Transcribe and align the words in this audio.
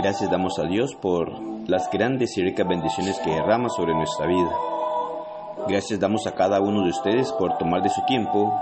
Gracias 0.00 0.30
damos 0.30 0.60
a 0.60 0.62
Dios 0.62 0.94
por 0.94 1.28
las 1.68 1.90
grandes 1.90 2.38
y 2.38 2.42
ricas 2.42 2.68
bendiciones 2.68 3.18
que 3.18 3.30
derrama 3.30 3.68
sobre 3.68 3.94
nuestra 3.94 4.28
vida. 4.28 4.54
Gracias 5.66 5.98
damos 5.98 6.24
a 6.28 6.36
cada 6.36 6.60
uno 6.60 6.84
de 6.84 6.90
ustedes 6.90 7.32
por 7.32 7.58
tomar 7.58 7.82
de 7.82 7.88
su 7.88 8.00
tiempo 8.06 8.54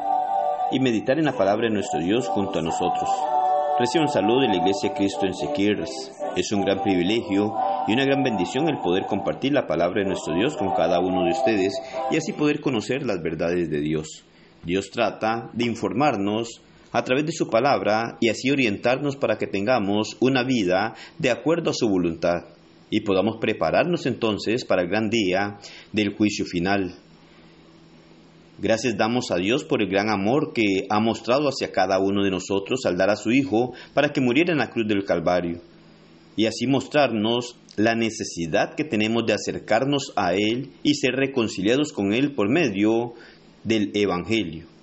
y 0.72 0.80
meditar 0.80 1.18
en 1.18 1.26
la 1.26 1.36
palabra 1.36 1.68
de 1.68 1.74
nuestro 1.74 2.00
Dios 2.00 2.26
junto 2.28 2.58
a 2.58 2.62
nosotros. 2.62 3.10
Reciban 3.78 4.08
salud 4.08 4.40
de 4.40 4.48
la 4.48 4.56
Iglesia 4.56 4.94
Cristo 4.94 5.26
en 5.26 5.34
Sequirres. 5.34 6.10
Es 6.36 6.52
un 6.52 6.62
gran 6.62 6.80
privilegio 6.80 7.54
y 7.86 7.92
una 7.92 8.06
gran 8.06 8.22
bendición 8.22 8.70
el 8.70 8.78
poder 8.78 9.04
compartir 9.04 9.52
la 9.52 9.66
palabra 9.66 10.00
de 10.00 10.08
nuestro 10.08 10.34
Dios 10.34 10.56
con 10.56 10.72
cada 10.74 11.00
uno 11.00 11.24
de 11.24 11.32
ustedes 11.32 11.74
y 12.10 12.16
así 12.16 12.32
poder 12.32 12.62
conocer 12.62 13.04
las 13.04 13.22
verdades 13.22 13.68
de 13.68 13.80
Dios. 13.80 14.24
Dios 14.64 14.90
trata 14.90 15.50
de 15.52 15.66
informarnos 15.66 16.62
a 16.96 17.04
través 17.04 17.26
de 17.26 17.32
su 17.32 17.50
palabra 17.50 18.16
y 18.20 18.30
así 18.30 18.50
orientarnos 18.50 19.16
para 19.16 19.36
que 19.36 19.46
tengamos 19.46 20.16
una 20.18 20.42
vida 20.44 20.94
de 21.18 21.30
acuerdo 21.30 21.70
a 21.70 21.74
su 21.74 21.88
voluntad 21.88 22.44
y 22.88 23.00
podamos 23.00 23.36
prepararnos 23.38 24.06
entonces 24.06 24.64
para 24.64 24.82
el 24.82 24.88
gran 24.88 25.10
día 25.10 25.58
del 25.92 26.14
juicio 26.14 26.46
final. 26.46 26.94
Gracias 28.58 28.96
damos 28.96 29.30
a 29.30 29.36
Dios 29.36 29.64
por 29.64 29.82
el 29.82 29.90
gran 29.90 30.08
amor 30.08 30.54
que 30.54 30.86
ha 30.88 30.98
mostrado 30.98 31.48
hacia 31.48 31.70
cada 31.70 31.98
uno 31.98 32.24
de 32.24 32.30
nosotros 32.30 32.86
al 32.86 32.96
dar 32.96 33.10
a 33.10 33.16
su 33.16 33.30
Hijo 33.30 33.74
para 33.92 34.14
que 34.14 34.22
muriera 34.22 34.52
en 34.52 34.58
la 34.58 34.70
cruz 34.70 34.88
del 34.88 35.04
Calvario 35.04 35.60
y 36.36 36.46
así 36.46 36.66
mostrarnos 36.66 37.58
la 37.76 37.94
necesidad 37.94 38.74
que 38.74 38.84
tenemos 38.84 39.26
de 39.26 39.34
acercarnos 39.34 40.14
a 40.16 40.32
Él 40.32 40.70
y 40.82 40.94
ser 40.94 41.12
reconciliados 41.12 41.92
con 41.92 42.14
Él 42.14 42.32
por 42.32 42.48
medio 42.48 43.12
del 43.64 43.90
Evangelio. 43.94 44.75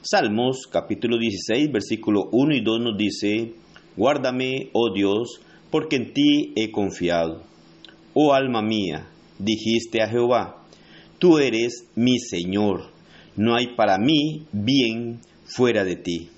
Salmos 0.00 0.68
capítulo 0.70 1.18
16 1.18 1.72
versículo 1.72 2.28
1 2.30 2.54
y 2.54 2.60
2 2.60 2.80
nos 2.80 2.96
dice, 2.96 3.54
Guárdame, 3.96 4.70
oh 4.72 4.92
Dios, 4.94 5.40
porque 5.72 5.96
en 5.96 6.12
ti 6.12 6.52
he 6.54 6.70
confiado. 6.70 7.42
Oh 8.14 8.32
alma 8.32 8.62
mía, 8.62 9.08
dijiste 9.40 10.00
a 10.00 10.08
Jehová, 10.08 10.64
tú 11.18 11.38
eres 11.38 11.88
mi 11.96 12.20
Señor, 12.20 12.92
no 13.36 13.56
hay 13.56 13.74
para 13.74 13.98
mí 13.98 14.46
bien 14.52 15.18
fuera 15.44 15.82
de 15.82 15.96
ti. 15.96 16.28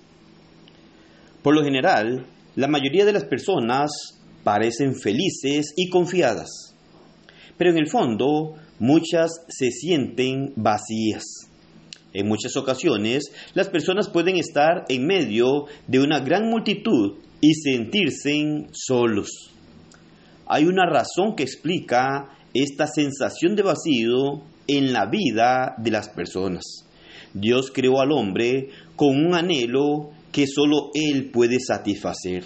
Por 1.42 1.55
lo 1.55 1.62
general, 1.62 2.25
la 2.56 2.66
mayoría 2.66 3.05
de 3.05 3.12
las 3.12 3.25
personas 3.25 3.91
parecen 4.42 4.94
felices 4.94 5.75
y 5.77 5.91
confiadas, 5.91 6.75
pero 7.58 7.70
en 7.70 7.77
el 7.77 7.91
fondo 7.91 8.55
muchas 8.78 9.44
se 9.48 9.70
sienten 9.70 10.55
vacías. 10.56 11.50
En 12.12 12.27
muchas 12.27 12.56
ocasiones, 12.56 13.30
las 13.55 13.69
personas 13.69 14.08
pueden 14.08 14.36
estar 14.36 14.84
en 14.89 15.06
medio 15.06 15.66
de 15.86 16.00
una 16.00 16.20
gran 16.20 16.48
multitud 16.48 17.19
y 17.41 17.55
sentirse 17.55 18.66
solos. 18.72 19.50
Hay 20.47 20.64
una 20.64 20.86
razón 20.86 21.36
que 21.36 21.44
explica 21.44 22.36
esta 22.53 22.86
sensación 22.88 23.55
de 23.55 23.62
vacío 23.62 24.42
en 24.66 24.92
la 24.92 25.06
vida 25.06 25.75
de 25.78 25.91
las 25.92 26.08
personas. 26.08 26.64
Dios 27.32 27.70
creó 27.72 28.00
al 28.00 28.10
hombre 28.10 28.70
con 28.97 29.25
un 29.25 29.34
anhelo 29.34 30.10
que 30.32 30.47
solo 30.47 30.91
Él 30.94 31.31
puede 31.31 31.60
satisfacer. 31.60 32.44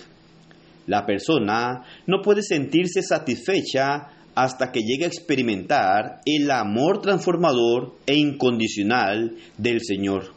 La 0.87 1.07
persona 1.07 1.83
no 2.07 2.21
puede 2.23 2.43
sentirse 2.43 3.03
satisfecha 3.03 4.09
hasta 4.35 4.73
que 4.73 4.81
llegue 4.81 5.05
a 5.05 5.09
experimentar 5.09 6.21
el 6.25 6.51
amor 6.51 7.01
transformador 7.01 7.97
e 8.07 8.17
incondicional 8.17 9.37
del 9.59 9.81
Señor. 9.81 10.35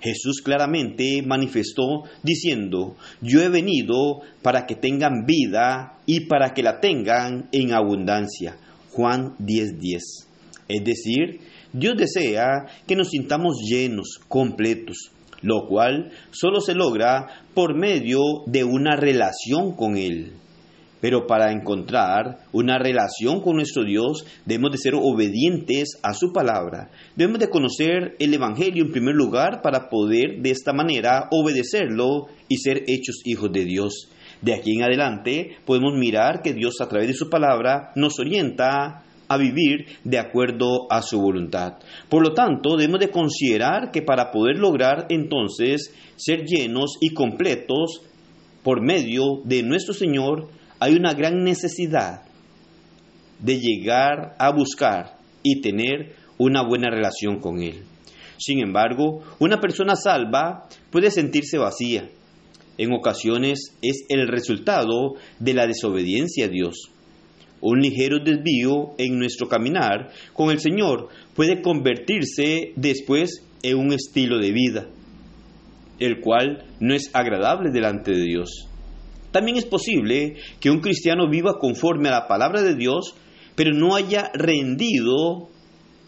Jesús 0.00 0.42
claramente 0.42 1.22
manifestó 1.22 2.04
diciendo, 2.22 2.96
yo 3.22 3.40
he 3.40 3.48
venido 3.48 4.20
para 4.42 4.66
que 4.66 4.74
tengan 4.74 5.24
vida 5.26 5.98
y 6.04 6.26
para 6.26 6.52
que 6.52 6.62
la 6.62 6.78
tengan 6.78 7.48
en 7.52 7.72
abundancia. 7.72 8.58
Juan 8.92 9.34
10:10. 9.38 10.28
Es 10.68 10.84
decir, 10.84 11.40
Dios 11.72 11.94
desea 11.96 12.66
que 12.86 12.96
nos 12.96 13.08
sintamos 13.08 13.56
llenos, 13.66 14.20
completos, 14.28 15.10
lo 15.40 15.66
cual 15.66 16.12
solo 16.30 16.60
se 16.60 16.74
logra 16.74 17.42
por 17.54 17.74
medio 17.74 18.20
de 18.46 18.64
una 18.64 18.96
relación 18.96 19.74
con 19.74 19.96
Él. 19.96 20.34
Pero 21.04 21.26
para 21.26 21.52
encontrar 21.52 22.46
una 22.50 22.78
relación 22.78 23.42
con 23.42 23.56
nuestro 23.56 23.84
Dios 23.84 24.24
debemos 24.46 24.70
de 24.70 24.78
ser 24.78 24.94
obedientes 24.94 25.98
a 26.02 26.14
su 26.14 26.32
palabra. 26.32 26.88
Debemos 27.14 27.40
de 27.40 27.50
conocer 27.50 28.16
el 28.18 28.32
Evangelio 28.32 28.82
en 28.82 28.90
primer 28.90 29.14
lugar 29.14 29.60
para 29.60 29.90
poder 29.90 30.40
de 30.40 30.50
esta 30.50 30.72
manera 30.72 31.28
obedecerlo 31.30 32.28
y 32.48 32.56
ser 32.56 32.84
hechos 32.86 33.20
hijos 33.26 33.52
de 33.52 33.66
Dios. 33.66 34.08
De 34.40 34.54
aquí 34.54 34.76
en 34.78 34.82
adelante 34.82 35.58
podemos 35.66 35.92
mirar 35.94 36.40
que 36.40 36.54
Dios 36.54 36.80
a 36.80 36.88
través 36.88 37.08
de 37.08 37.12
su 37.12 37.28
palabra 37.28 37.92
nos 37.96 38.18
orienta 38.18 39.02
a 39.28 39.36
vivir 39.36 39.84
de 40.04 40.18
acuerdo 40.18 40.90
a 40.90 41.02
su 41.02 41.20
voluntad. 41.20 41.74
Por 42.08 42.22
lo 42.22 42.32
tanto, 42.32 42.78
debemos 42.78 43.00
de 43.00 43.10
considerar 43.10 43.90
que 43.90 44.00
para 44.00 44.30
poder 44.30 44.56
lograr 44.56 45.04
entonces 45.10 45.92
ser 46.16 46.46
llenos 46.46 46.96
y 47.02 47.12
completos 47.12 48.00
por 48.62 48.80
medio 48.80 49.42
de 49.44 49.62
nuestro 49.62 49.92
Señor, 49.92 50.48
hay 50.84 50.96
una 50.96 51.14
gran 51.14 51.44
necesidad 51.44 52.24
de 53.40 53.58
llegar 53.58 54.34
a 54.38 54.52
buscar 54.52 55.16
y 55.42 55.62
tener 55.62 56.14
una 56.36 56.62
buena 56.62 56.90
relación 56.90 57.40
con 57.40 57.62
Él. 57.62 57.84
Sin 58.36 58.58
embargo, 58.58 59.22
una 59.38 59.60
persona 59.60 59.96
salva 59.96 60.68
puede 60.90 61.10
sentirse 61.10 61.56
vacía. 61.56 62.10
En 62.76 62.92
ocasiones 62.92 63.74
es 63.80 64.04
el 64.10 64.28
resultado 64.28 65.14
de 65.38 65.54
la 65.54 65.66
desobediencia 65.66 66.44
a 66.44 66.48
Dios. 66.48 66.90
Un 67.62 67.80
ligero 67.80 68.18
desvío 68.22 68.92
en 68.98 69.18
nuestro 69.18 69.48
caminar 69.48 70.10
con 70.34 70.50
el 70.50 70.60
Señor 70.60 71.08
puede 71.34 71.62
convertirse 71.62 72.74
después 72.76 73.42
en 73.62 73.78
un 73.78 73.94
estilo 73.94 74.38
de 74.38 74.52
vida, 74.52 74.86
el 75.98 76.20
cual 76.20 76.66
no 76.78 76.92
es 76.94 77.08
agradable 77.14 77.70
delante 77.70 78.10
de 78.10 78.22
Dios. 78.22 78.68
También 79.34 79.56
es 79.56 79.66
posible 79.66 80.36
que 80.60 80.70
un 80.70 80.78
cristiano 80.78 81.28
viva 81.28 81.58
conforme 81.58 82.08
a 82.08 82.12
la 82.12 82.28
palabra 82.28 82.62
de 82.62 82.76
Dios, 82.76 83.16
pero 83.56 83.72
no 83.74 83.96
haya 83.96 84.30
rendido 84.32 85.48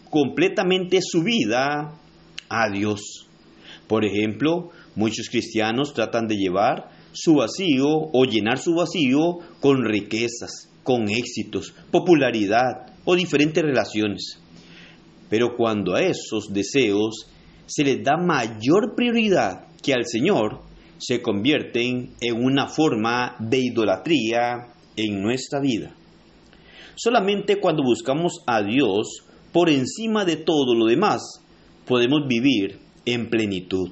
completamente 0.09 0.99
su 1.01 1.23
vida 1.23 1.99
a 2.47 2.69
Dios. 2.71 3.27
Por 3.85 4.05
ejemplo, 4.05 4.69
muchos 4.95 5.27
cristianos 5.29 5.93
tratan 5.93 6.29
de 6.29 6.37
llevar 6.37 6.89
su 7.11 7.35
vacío 7.35 7.89
o 7.89 8.23
llenar 8.23 8.59
su 8.59 8.75
vacío 8.75 9.39
con 9.59 9.83
riquezas, 9.83 10.71
con 10.83 11.09
éxitos, 11.09 11.73
popularidad 11.91 12.95
o 13.03 13.13
diferentes 13.17 13.61
relaciones. 13.61 14.39
Pero 15.29 15.57
cuando 15.57 15.95
a 15.95 16.01
esos 16.01 16.53
deseos 16.53 17.29
se 17.65 17.83
les 17.83 18.01
da 18.01 18.15
mayor 18.15 18.95
prioridad 18.95 19.65
que 19.83 19.93
al 19.93 20.05
Señor, 20.05 20.61
se 20.99 21.21
convierten 21.21 22.11
en 22.21 22.43
una 22.43 22.67
forma 22.67 23.35
de 23.39 23.59
idolatría 23.59 24.73
en 24.95 25.21
nuestra 25.21 25.59
vida. 25.59 25.93
Solamente 26.95 27.59
cuando 27.59 27.83
buscamos 27.83 28.41
a 28.47 28.63
Dios 28.63 29.23
por 29.53 29.69
encima 29.69 30.25
de 30.25 30.37
todo 30.37 30.73
lo 30.75 30.85
demás, 30.85 31.21
podemos 31.85 32.27
vivir 32.27 32.79
en 33.05 33.29
plenitud. 33.29 33.91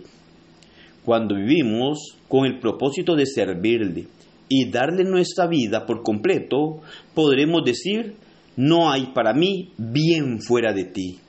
Cuando 1.03 1.35
vivimos 1.35 2.17
con 2.27 2.45
el 2.45 2.59
propósito 2.59 3.15
de 3.15 3.25
servirle 3.25 4.07
y 4.49 4.69
darle 4.69 5.03
nuestra 5.03 5.47
vida 5.47 5.85
por 5.85 6.03
completo, 6.03 6.81
podremos 7.13 7.63
decir, 7.63 8.15
no 8.55 8.91
hay 8.91 9.07
para 9.13 9.33
mí 9.33 9.71
bien 9.77 10.41
fuera 10.41 10.73
de 10.73 10.85
ti. 10.85 11.19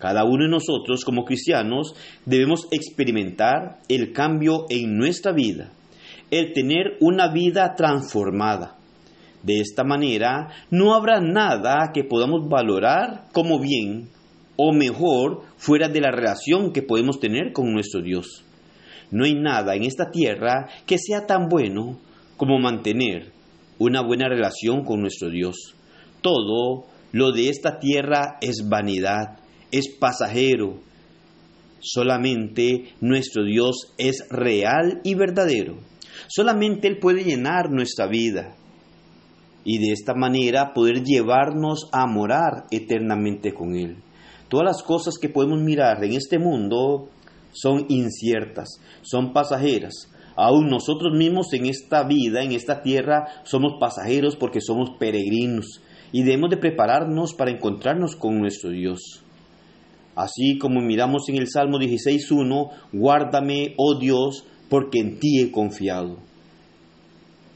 Cada 0.00 0.24
uno 0.24 0.44
de 0.44 0.50
nosotros 0.50 1.04
como 1.04 1.24
cristianos 1.24 1.94
debemos 2.24 2.66
experimentar 2.70 3.80
el 3.88 4.12
cambio 4.12 4.64
en 4.70 4.96
nuestra 4.96 5.32
vida, 5.32 5.72
el 6.30 6.54
tener 6.54 6.96
una 7.00 7.30
vida 7.30 7.74
transformada. 7.76 8.78
De 9.42 9.60
esta 9.60 9.84
manera 9.84 10.48
no 10.70 10.94
habrá 10.94 11.20
nada 11.20 11.90
que 11.92 12.04
podamos 12.04 12.48
valorar 12.48 13.26
como 13.32 13.60
bien 13.60 14.08
o 14.56 14.72
mejor 14.72 15.42
fuera 15.56 15.88
de 15.88 16.00
la 16.00 16.10
relación 16.10 16.72
que 16.72 16.82
podemos 16.82 17.20
tener 17.20 17.52
con 17.52 17.70
nuestro 17.70 18.00
Dios. 18.00 18.44
No 19.10 19.24
hay 19.24 19.34
nada 19.34 19.74
en 19.74 19.84
esta 19.84 20.10
tierra 20.10 20.68
que 20.86 20.96
sea 20.96 21.26
tan 21.26 21.48
bueno 21.48 21.98
como 22.38 22.58
mantener 22.58 23.32
una 23.78 24.02
buena 24.02 24.28
relación 24.28 24.82
con 24.84 25.00
nuestro 25.00 25.28
Dios. 25.28 25.74
Todo 26.22 26.86
lo 27.12 27.32
de 27.32 27.48
esta 27.48 27.78
tierra 27.78 28.38
es 28.40 28.68
vanidad, 28.68 29.40
es 29.72 29.88
pasajero. 29.88 30.80
Solamente 31.80 32.94
nuestro 33.00 33.44
Dios 33.44 33.94
es 33.98 34.26
real 34.30 35.00
y 35.02 35.14
verdadero. 35.14 35.78
Solamente 36.28 36.88
Él 36.88 36.98
puede 36.98 37.24
llenar 37.24 37.70
nuestra 37.70 38.06
vida 38.06 38.56
y 39.64 39.78
de 39.78 39.92
esta 39.92 40.14
manera 40.14 40.72
poder 40.74 41.02
llevarnos 41.02 41.88
a 41.92 42.06
morar 42.06 42.64
eternamente 42.70 43.52
con 43.52 43.74
Él. 43.74 43.96
Todas 44.48 44.64
las 44.64 44.82
cosas 44.82 45.14
que 45.20 45.28
podemos 45.28 45.60
mirar 45.60 46.02
en 46.04 46.12
este 46.12 46.38
mundo 46.38 47.08
son 47.52 47.86
inciertas, 47.88 48.80
son 49.02 49.32
pasajeras. 49.32 50.10
Aún 50.36 50.68
nosotros 50.68 51.12
mismos 51.16 51.52
en 51.52 51.66
esta 51.66 52.04
vida, 52.04 52.42
en 52.42 52.52
esta 52.52 52.82
tierra, 52.82 53.26
somos 53.44 53.74
pasajeros 53.78 54.36
porque 54.36 54.60
somos 54.60 54.90
peregrinos 54.98 55.80
y 56.12 56.22
debemos 56.22 56.50
de 56.50 56.56
prepararnos 56.56 57.34
para 57.34 57.50
encontrarnos 57.50 58.16
con 58.16 58.38
nuestro 58.38 58.70
Dios. 58.70 59.22
Así 60.14 60.58
como 60.58 60.80
miramos 60.80 61.28
en 61.28 61.36
el 61.36 61.48
Salmo 61.48 61.78
16.1, 61.78 62.70
guárdame, 62.92 63.74
oh 63.76 63.98
Dios, 63.98 64.44
porque 64.68 65.00
en 65.00 65.18
ti 65.18 65.40
he 65.40 65.50
confiado. 65.50 66.18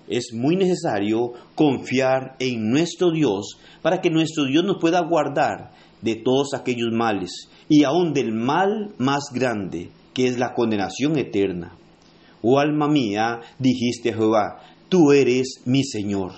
Es 0.09 0.33
muy 0.35 0.57
necesario 0.57 1.33
confiar 1.55 2.37
en 2.39 2.71
nuestro 2.71 3.11
Dios 3.11 3.59
para 3.83 4.01
que 4.01 4.11
nuestro 4.11 4.45
Dios 4.45 4.65
nos 4.65 4.79
pueda 4.79 5.01
guardar 5.01 5.73
de 6.03 6.17
todos 6.17 6.53
aquellos 6.55 6.93
males 6.93 7.49
y 7.69 7.85
aún 7.85 8.13
del 8.13 8.33
mal 8.33 8.95
más 8.99 9.31
grande, 9.33 9.91
que 10.13 10.27
es 10.27 10.39
la 10.39 10.53
condenación 10.53 11.19
eterna. 11.19 11.77
Oh 12.43 12.59
alma 12.59 12.89
mía, 12.89 13.41
dijiste 13.59 14.13
Jehová, 14.13 14.61
tú 14.91 15.13
eres 15.13 15.63
mi 15.65 15.83
Señor. 15.83 16.33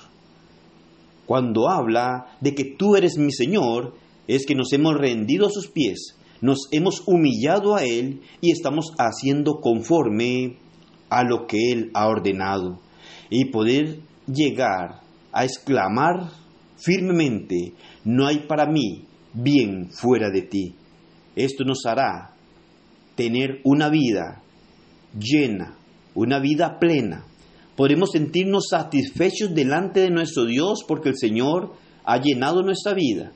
Cuando 1.27 1.69
habla 1.69 2.27
de 2.41 2.55
que 2.55 2.77
tú 2.79 2.95
eres 2.95 3.19
mi 3.19 3.33
Señor, 3.33 3.95
es 4.29 4.47
que 4.47 4.55
nos 4.55 4.73
hemos 4.73 4.95
rendido 4.95 5.47
a 5.47 5.51
sus 5.51 5.69
pies, 5.69 6.17
nos 6.41 6.69
hemos 6.71 7.03
humillado 7.07 7.75
a 7.75 7.85
Él 7.85 8.21
y 8.41 8.51
estamos 8.51 8.93
haciendo 8.99 9.61
conforme 9.61 10.57
a 11.09 11.23
lo 11.25 11.47
que 11.47 11.73
Él 11.73 11.91
ha 11.95 12.09
ordenado. 12.09 12.81
Y 13.31 13.47
poder 13.47 13.99
llegar 14.27 15.01
a 15.33 15.45
exclamar 15.45 16.31
firmemente, 16.77 17.73
no 18.05 18.27
hay 18.27 18.47
para 18.47 18.67
mí 18.67 19.05
bien 19.33 19.91
fuera 19.91 20.31
de 20.31 20.43
ti. 20.43 20.75
Esto 21.35 21.65
nos 21.65 21.85
hará 21.87 22.35
tener 23.15 23.61
una 23.65 23.89
vida 23.89 24.43
llena, 25.19 25.77
una 26.15 26.39
vida 26.39 26.79
plena. 26.79 27.25
Podremos 27.77 28.11
sentirnos 28.13 28.69
satisfechos 28.71 29.55
delante 29.55 30.01
de 30.01 30.11
nuestro 30.11 30.47
Dios 30.47 30.85
porque 30.87 31.11
el 31.11 31.17
Señor 31.17 31.75
ha 32.05 32.19
llenado 32.21 32.63
nuestra 32.63 32.95
vida. 32.95 33.33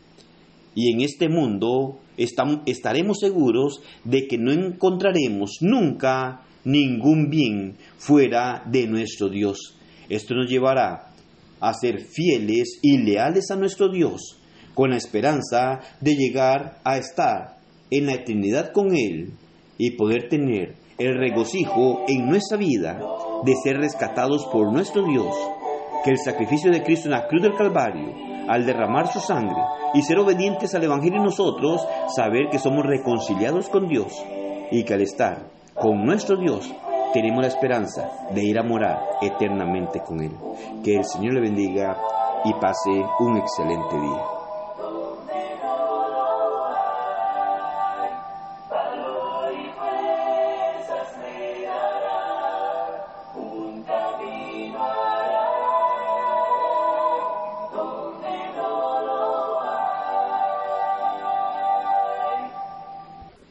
Y 0.75 0.93
en 0.93 1.01
este 1.01 1.29
mundo 1.29 2.01
estaremos 2.17 3.19
seguros 3.19 3.81
de 4.05 4.27
que 4.27 4.39
no 4.39 4.53
encontraremos 4.53 5.59
nunca 5.61 6.43
ningún 6.65 7.31
bien 7.31 7.77
fuera 7.99 8.63
de 8.67 8.87
nuestro 8.87 9.29
Dios. 9.29 9.77
Esto 10.09 10.35
nos 10.35 10.51
llevará 10.51 11.13
a 11.61 11.75
ser 11.75 12.01
fieles 12.01 12.79
y 12.83 12.99
leales 12.99 13.51
a 13.51 13.57
nuestro 13.57 13.89
Dios, 13.91 14.39
con 14.75 14.91
la 14.91 14.97
esperanza 14.97 15.81
de 16.01 16.15
llegar 16.15 16.81
a 16.85 16.99
estar 16.99 17.59
en 17.91 18.07
la 18.07 18.15
eternidad 18.15 18.73
con 18.73 18.95
Él 18.97 19.33
y 19.79 19.93
poder 19.93 20.29
tener 20.29 20.77
el 20.99 21.17
regocijo 21.19 22.05
en 22.09 22.27
nuestra 22.27 22.59
vida 22.59 23.01
de 23.45 23.55
ser 23.65 23.79
rescatados 23.79 24.47
por 24.53 24.73
nuestro 24.73 25.05
Dios, 25.05 25.35
que 26.05 26.11
el 26.11 26.19
sacrificio 26.19 26.71
de 26.71 26.83
Cristo 26.83 27.09
en 27.09 27.13
la 27.13 27.27
cruz 27.27 27.43
del 27.43 27.55
Calvario, 27.55 28.30
al 28.49 28.67
derramar 28.67 29.09
su 29.09 29.21
sangre 29.21 29.63
y 29.95 30.03
ser 30.03 30.19
obedientes 30.19 30.75
al 30.75 30.85
Evangelio 30.85 31.19
en 31.19 31.25
nosotros, 31.25 31.87
saber 32.15 32.49
que 32.51 32.59
somos 32.59 32.85
reconciliados 32.85 33.69
con 33.69 33.89
Dios 33.89 34.13
y 34.71 34.85
que 34.85 34.95
al 34.95 35.03
estar 35.03 35.51
con 35.75 36.05
nuestro 36.05 36.37
Dios 36.37 36.73
tenemos 37.13 37.43
la 37.43 37.49
esperanza 37.49 38.09
de 38.33 38.45
ir 38.45 38.59
a 38.59 38.63
morar 38.63 39.01
eternamente 39.21 40.01
con 40.01 40.21
Él. 40.21 40.33
Que 40.85 40.97
el 40.97 41.05
Señor 41.05 41.35
le 41.35 41.41
bendiga 41.41 41.97
y 42.45 42.53
pase 42.55 42.91
un 43.21 43.37
excelente 43.37 43.99
día. 43.99 44.40